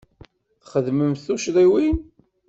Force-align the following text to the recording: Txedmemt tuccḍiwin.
Txedmemt 0.63 1.23
tuccḍiwin. 1.25 1.97